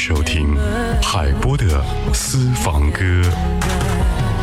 [0.00, 0.56] 收听
[1.02, 1.84] 海波的
[2.14, 3.00] 私房歌，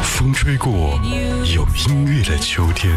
[0.03, 0.99] 风吹过
[1.55, 2.93] 有音乐的秋天。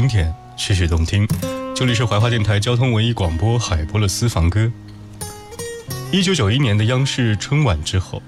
[0.00, 1.28] 今天，曲曲动听。
[1.76, 4.72] 这里是怀化电台交通文艺广播海波的私房歌。
[6.10, 8.22] 一九九一年的央视春晚之后，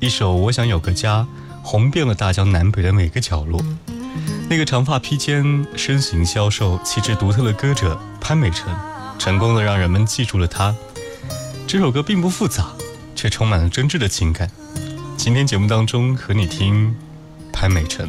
[0.00, 1.20] 一首《我想有个家》
[1.62, 3.64] 红遍了大江南北的每个角落。
[4.50, 8.74] 那个长发披肩、身形消瘦、气质独特的歌者潘美辰，
[9.16, 10.74] 成功的让人们记住了他。
[11.68, 12.72] 这首歌并不复杂，
[13.14, 14.50] 却充满了真挚的情感。
[15.16, 16.92] 今天节目当中和你听
[17.52, 18.08] 潘美辰。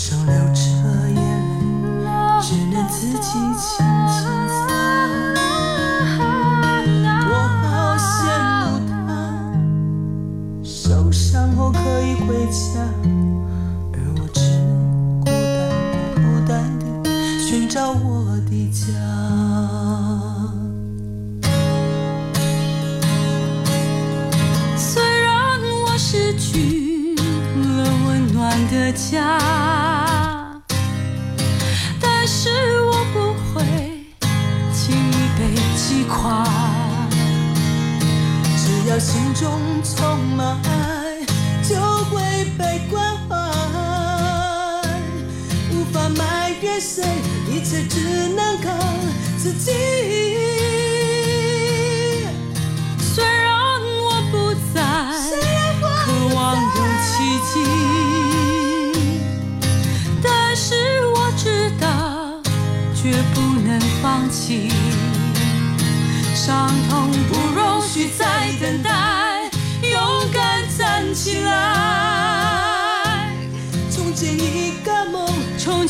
[0.00, 0.62] 脸上流着
[1.10, 1.20] 眼
[2.02, 2.08] 泪，
[2.40, 3.84] 只能自己轻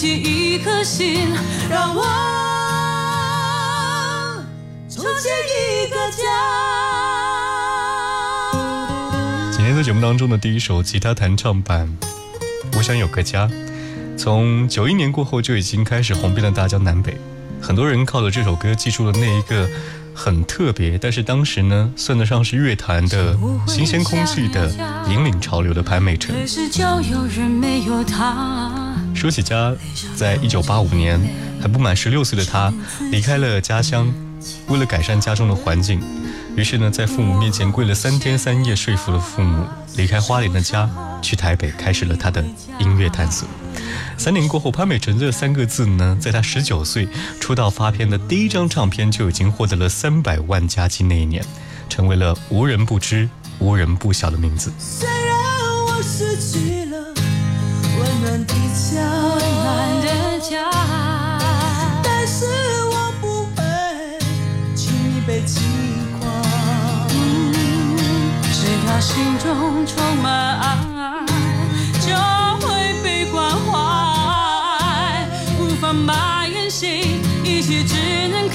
[0.07, 1.29] 一颗心，
[1.69, 2.03] 让我
[4.89, 5.31] 重建
[5.85, 6.23] 一个家。
[9.53, 11.87] 今天在节目当中的第一首吉他弹唱版
[12.79, 13.47] 《我想有个家》，
[14.17, 17.17] 从九一年过后就已经开始红遍了大江南北。
[17.61, 19.69] 很多人靠着这首歌记住了那一个
[20.15, 23.37] 很特别，但是当时呢算得上是乐坛的
[23.67, 24.71] 新鲜空气的
[25.11, 26.35] 引领潮流的潘美辰。
[26.35, 28.80] 可是就有人没有他。
[29.21, 29.77] 说起家，
[30.17, 31.21] 在一九八五年
[31.61, 32.73] 还不满十六岁的他
[33.13, 34.11] 离开了家乡，
[34.69, 36.01] 为了改善家中的环境，
[36.57, 40.89] 于是呢在父母面前跪了三天三夜，说服了父母离开花莲的家，
[41.21, 42.43] 去台北开始了他的
[42.79, 43.47] 音乐探索。
[44.17, 47.07] 三年过后，潘美辰这三个字呢，在他十九岁
[47.39, 51.45] 出道发片的第一张唱片就已经获得了三百万加金，那一年
[51.91, 53.29] 成为了无人不知、
[53.59, 54.73] 无人不晓的名字。
[54.79, 55.37] 虽然
[55.89, 56.90] 我失去了
[58.31, 59.03] 温暖的家，
[59.35, 60.07] 温暖的
[60.39, 60.71] 家，
[62.01, 62.47] 但是
[62.93, 63.59] 我不会
[64.77, 65.61] 轻易被击
[66.21, 66.31] 垮。
[68.53, 70.65] 只要心中充满爱，
[72.01, 72.15] 就
[72.65, 75.27] 会被关怀。
[75.59, 78.49] 无法埋怨谁，一切只能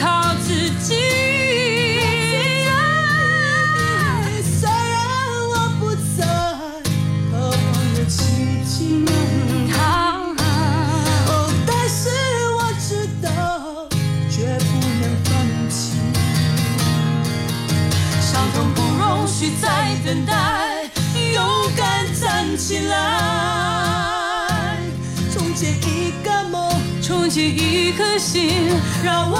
[27.98, 28.70] 颗心，
[29.04, 29.38] 让我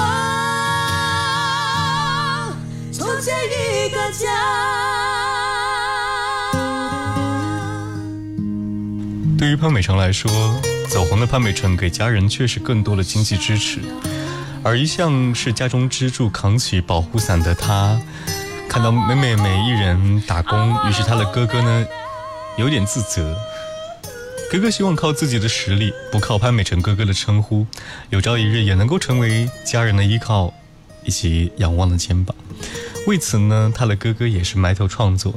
[2.90, 4.26] 重建一个家。
[9.38, 10.30] 对于潘美辰来说，
[10.88, 13.80] 走红的潘美辰给家人却是更多的经济支持，
[14.62, 18.00] 而一向是家中支柱、扛起保护伞的他，
[18.70, 21.86] 看到妹妹每一人打工，于是他的哥哥呢，
[22.56, 23.36] 有点自责。
[24.48, 27.66] 哥哥希望靠自己的实力，不靠潘美辰哥哥的称呼，
[28.10, 30.54] 有朝一日也能够成为家人的依靠
[31.04, 32.34] 以及仰望的肩膀。
[33.08, 35.34] 为此呢，他的哥哥也是埋头创作。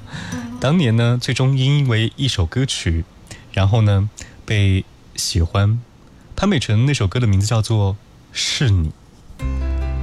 [0.61, 3.03] 当年呢，最终因为一首歌曲，
[3.51, 4.09] 然后呢
[4.45, 4.85] 被
[5.15, 5.79] 喜欢。
[6.35, 7.93] 潘美辰那首歌的名字叫做
[8.31, 8.91] 《是你》，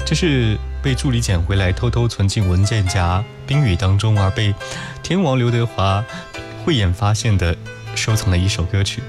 [0.05, 4.53] 这是被助理捡回来，偷偷存进文件夹冰雨当中，而被
[5.03, 6.05] 天王刘德华
[6.65, 7.57] 慧眼发现的
[7.97, 9.03] 收藏的一首歌曲。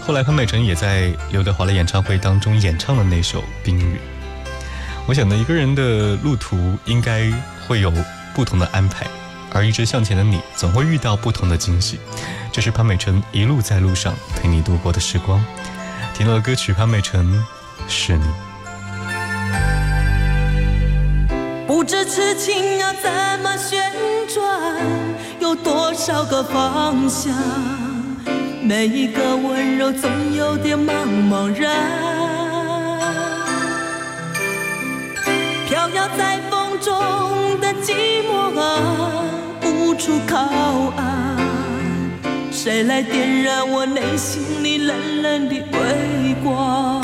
[0.00, 3.94] 后来潘美辰也在刘德华的演唱会当中演唱了那首《冰雨》。
[5.06, 7.30] 我想呢，一个人的路途应该
[7.68, 7.92] 会有
[8.34, 9.06] 不同的安排，
[9.52, 11.98] 而一直向前的你，总会遇到不同的惊喜。
[12.52, 15.44] 这是潘美辰一路在路上陪你度过的时光。
[16.14, 17.44] 听到的歌曲，潘美辰
[17.88, 18.24] 是你。
[21.66, 23.10] 不知痴情要怎
[23.42, 23.92] 么旋
[24.28, 24.76] 转，
[25.40, 27.32] 有多少个方向？
[28.70, 30.92] 每一个温柔总有点茫
[31.28, 31.74] 茫然，
[35.68, 39.24] 飘摇在风中的寂寞啊，
[39.64, 40.38] 无处靠
[40.96, 41.36] 岸。
[42.52, 47.02] 谁来点燃我内心里冷冷的微光？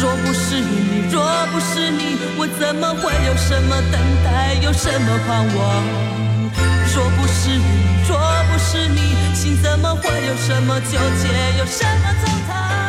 [0.00, 1.20] 若不是你，若
[1.52, 6.33] 不是你，我怎么会有什么等待，有什么盼望？
[6.94, 7.64] 若不是你，
[8.08, 8.16] 若
[8.52, 12.83] 不是你，心怎么会有什么纠结，有什么惆怅？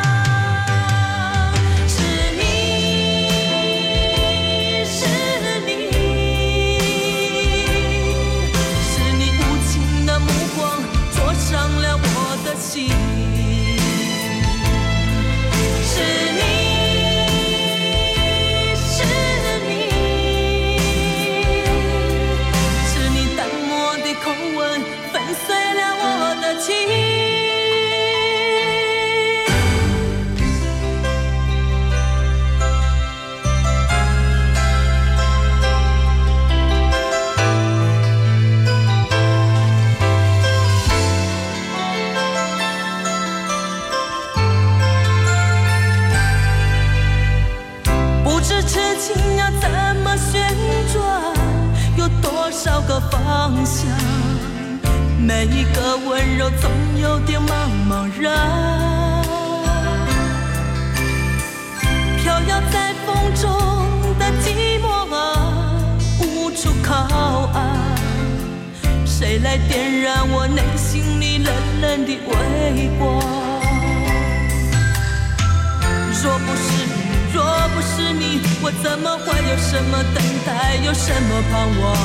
[79.75, 81.97] 什么等待，有什么盼望？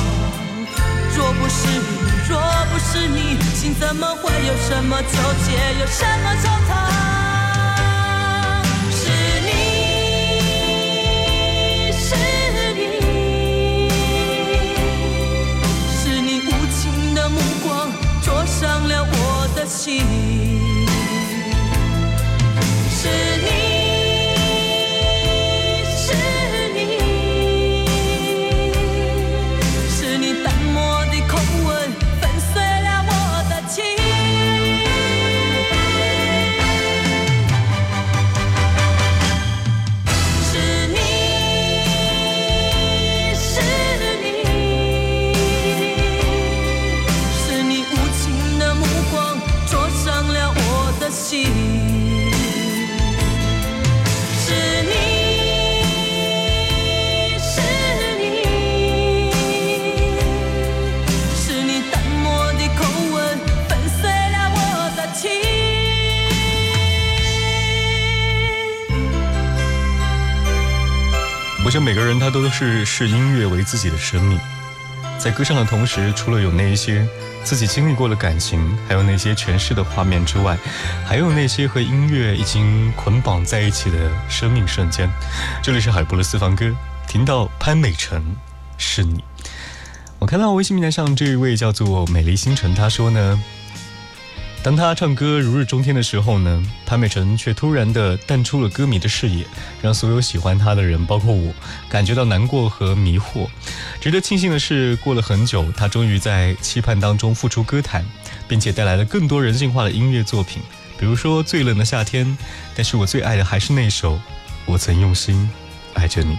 [1.15, 1.79] 若不是你，
[2.27, 2.37] 若
[2.69, 5.07] 不是你，心怎么会有什么纠
[5.45, 6.69] 结，有什么惆怅？
[8.91, 9.07] 是
[9.45, 9.49] 你，
[11.93, 12.09] 是
[12.73, 12.81] 你，
[15.95, 17.89] 是你无情的目光
[18.21, 20.50] 灼伤了我的心。
[72.31, 74.39] 都是视音乐为自己的生命，
[75.19, 77.05] 在歌唱的同时，除了有那一些
[77.43, 80.57] 自己经历过的感情，还有那些诠释的画面之外，
[81.05, 83.97] 还有那些和音乐已经捆绑在一起的
[84.29, 85.09] 生命瞬间。
[85.61, 86.73] 这里是海波的私房歌，
[87.07, 88.23] 听到潘美辰
[88.77, 89.23] 是你。
[90.17, 93.43] 我看到微信平台上这一位叫做美丽星辰，他说呢，
[94.63, 99.43] 当他唱歌如日中天的时候呢，潘美辰却突然的淡出了歌迷的视野，
[99.81, 101.51] 让所有喜欢他的人，包括我，
[101.89, 103.47] 感觉到难过和迷惑。
[103.99, 108.05] 值得庆幸的是，过了很久，他终于在期盼当中复出歌坛，
[108.47, 110.61] 并且带来了更多人性化的音乐作品，
[110.95, 112.27] 比如说《最冷的夏天》，
[112.75, 114.13] 但是我最爱的还是那首
[114.67, 115.49] 《我曾用心
[115.95, 116.35] 爱着你》。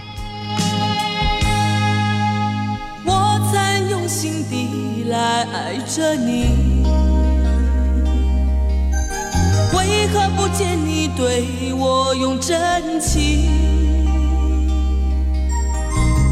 [3.05, 6.82] 我曾用心地来爱着你，
[9.83, 13.49] 为何不见你对我用真情？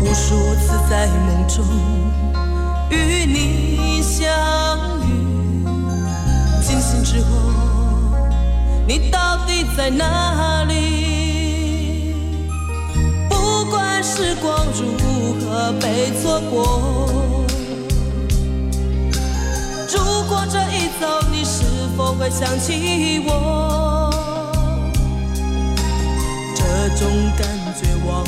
[0.02, 1.66] 无数次在梦中
[2.90, 4.30] 与你相
[5.06, 5.64] 遇，
[6.64, 7.28] 惊醒之后，
[8.88, 12.16] 你到底在哪里？
[13.30, 17.31] 不管时光如何被错过。
[19.94, 21.64] 如果这一走，你是
[21.98, 24.10] 否会想起我？
[26.56, 26.62] 这
[26.96, 27.08] 种
[27.38, 28.24] 感觉往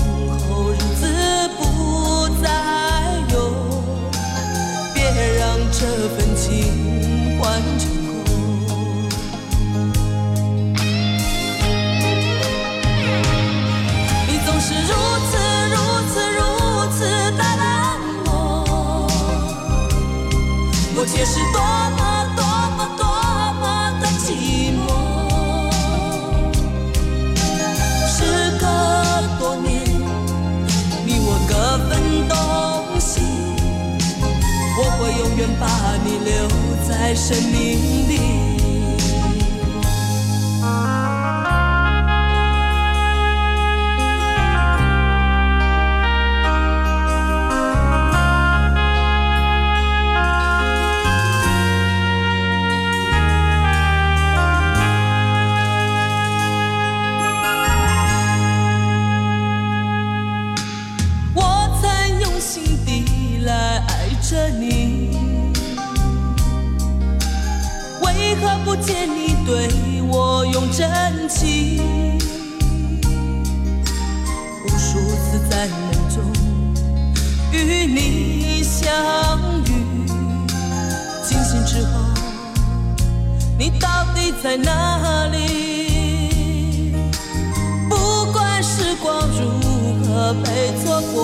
[90.34, 91.18] 如何被错过，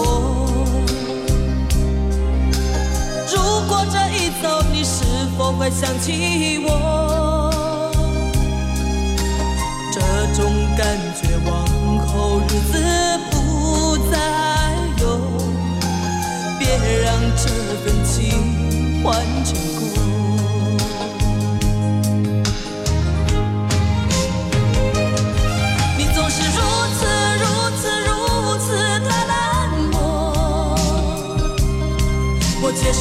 [3.33, 3.35] 如
[3.67, 5.03] 果这一走，你是
[5.37, 7.91] 否会想起我？
[9.91, 9.99] 这
[10.35, 10.85] 种感
[11.15, 11.51] 觉往
[12.07, 12.73] 后日子
[13.31, 14.15] 不再
[15.01, 15.03] 有，
[16.59, 16.67] 别
[17.03, 17.49] 让这
[17.83, 19.07] 份情换
[19.43, 19.58] 成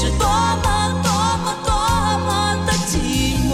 [0.01, 0.65] 是多么
[1.03, 1.11] 多
[1.45, 1.73] 么多
[2.25, 2.29] 么
[2.67, 2.93] 的寂
[3.51, 3.53] 寞。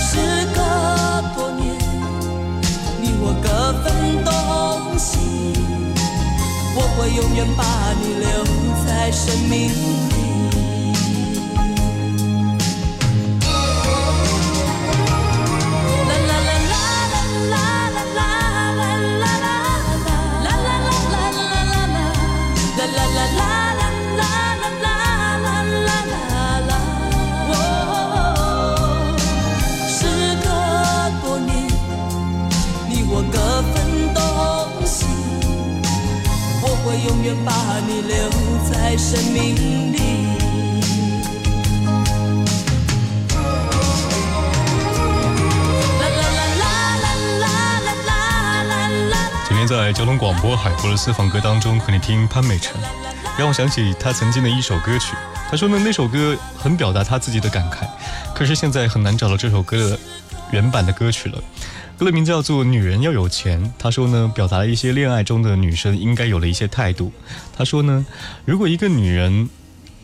[0.00, 0.10] 时
[0.54, 0.58] 隔
[1.34, 1.64] 多年，
[3.00, 3.46] 你我各
[3.82, 3.84] 分
[4.24, 4.30] 东
[4.96, 5.18] 西，
[6.76, 7.60] 我会永远把
[8.00, 8.26] 你留
[8.86, 10.15] 在生命里
[38.06, 38.30] 留
[38.70, 39.54] 在生命
[39.92, 39.96] 里。
[49.48, 52.74] 今天在交通广播海波的私房歌当中和你听潘美辰，
[53.36, 55.14] 让我想起他曾经的一首歌曲。
[55.50, 57.88] 他说呢，那首歌很表达他自己的感慨，
[58.34, 59.98] 可是现在很难找到这首歌的
[60.52, 61.38] 原版的歌曲了。
[61.98, 63.64] 歌的名字叫做《女人要有钱》。
[63.78, 67.10] 他说呢，表达了一些恋爱中的女生应该有的一些态度。
[67.56, 68.04] 他说呢，
[68.44, 69.48] 如果一个女人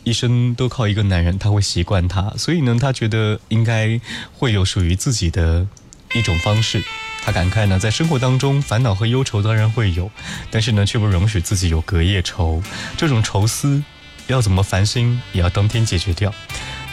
[0.03, 4.01] 一生都靠一个男人，她会习惯他，所以呢，他觉得应该
[4.33, 5.67] 会有属于自己的
[6.15, 6.83] 一种方式。
[7.23, 10.09] 他感慨呢，在生活当中，烦恼和忧愁当然会有，
[10.49, 12.61] 但是呢，却不容许自己有隔夜愁。
[12.97, 13.81] 这种愁思
[14.25, 16.33] 要怎么烦心，也要当天解决掉。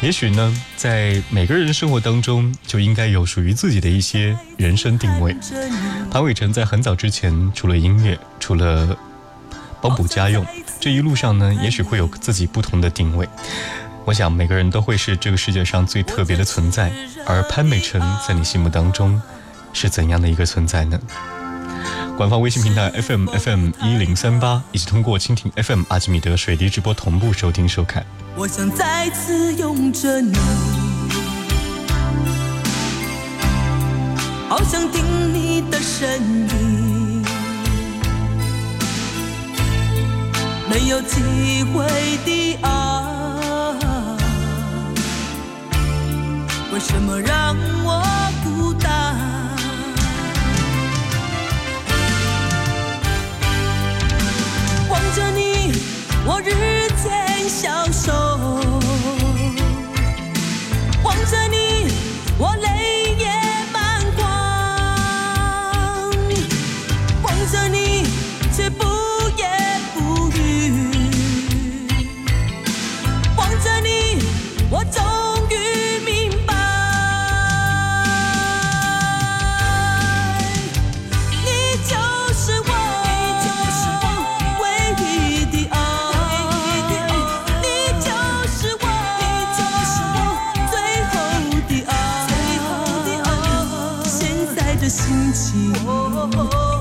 [0.03, 5.37] 也许呢，在每个人生活当中，就应该有属于自己的一些人生定位。
[6.11, 8.97] 潘玮辰在很早之前，除了音乐，除了
[9.83, 10.45] 帮补家用。
[10.81, 13.29] 这一路上呢，也许会有自己不同的定位。
[14.07, 16.91] 我想每个人都会是这个世界上最特别的存在。
[17.27, 19.21] 而潘美辰在你心目当中
[19.75, 20.99] 是怎样的一个存在呢？
[22.17, 28.05] 官方微信平台 FM FM 一零三八，以及通过蜻蜓 FM 阿基米德水滴直播同步收听收看。
[28.37, 30.33] 我想再次拥着你，
[34.49, 37.23] 好想听你的声音，
[40.71, 41.85] 没有机会
[42.25, 42.69] 的爱，
[46.73, 47.21] 为什么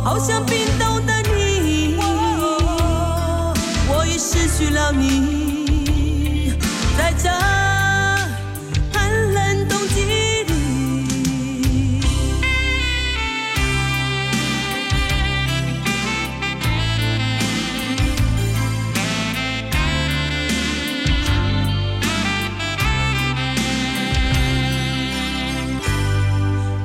[0.04, 1.96] 好像冰冻的你，
[3.88, 6.54] 我已失去了你，
[6.98, 7.30] 在这
[8.92, 10.46] 寒冷冬季里，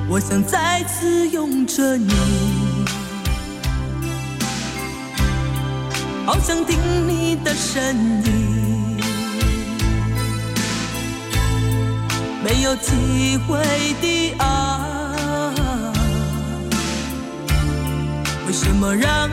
[0.07, 2.44] 我想再次拥着你。
[6.25, 6.75] 好想听
[7.07, 7.83] 你的声
[8.23, 8.97] 音，
[12.43, 13.59] 没有机会
[14.01, 14.43] 的爱，
[18.47, 19.29] 为什么让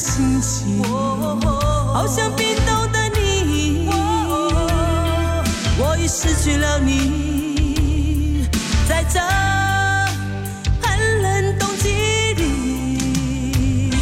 [0.00, 3.86] 心情，好像冰冻的你，
[5.76, 8.48] 我已失去了你，
[8.88, 9.20] 在这
[10.80, 13.92] 寒冷冬季里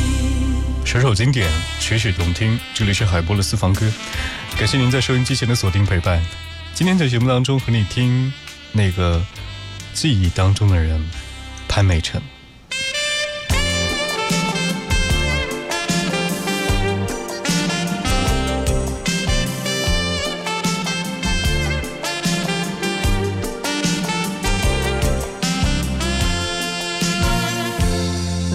[0.85, 2.57] 首首经典，曲曲动听。
[2.73, 3.91] 这里是海波的私房歌，
[4.57, 6.25] 感谢您在收音机前的锁定陪伴。
[6.75, 8.33] 今天在节目当中和你听
[8.71, 9.21] 那个
[9.95, 11.05] 记忆当中的人，
[11.67, 12.23] 潘美辰。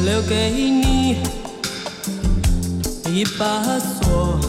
[0.05, 1.17] 留给你。
[3.09, 4.39] 一把锁，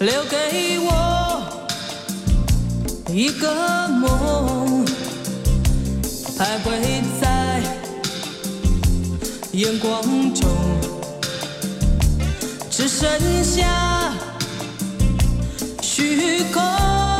[0.00, 1.42] 留给我
[3.08, 4.84] 一个梦，
[6.36, 7.62] 徘徊在
[9.52, 10.02] 眼光
[10.34, 10.48] 中，
[12.68, 13.08] 只剩
[13.44, 14.12] 下
[15.80, 17.11] 虚空。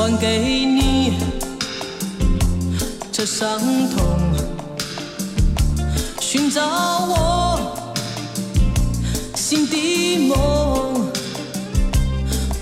[0.00, 1.18] 还给你
[3.12, 3.60] 这伤
[3.90, 4.18] 痛，
[6.18, 7.76] 寻找我
[9.36, 11.12] 心的梦，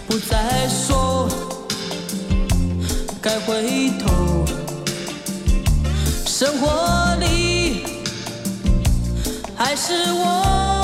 [0.08, 1.28] 不再说
[3.22, 4.44] 该回头，
[6.26, 7.84] 生活里
[9.56, 10.77] 还是我。